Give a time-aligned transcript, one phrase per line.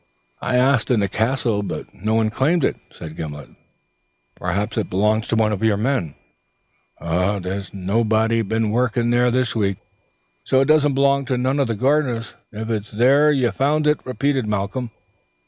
[0.41, 3.49] "I asked in the castle, but no one claimed it," said Gimblet.
[4.33, 6.15] "Perhaps it belongs to one of your men?"
[6.99, 9.77] "There's been naebody been workin' there this week.
[10.43, 14.47] So it disna belong tae neen o' the gair'ners, if it's there ye fund't," repeated
[14.47, 14.89] Malcolm.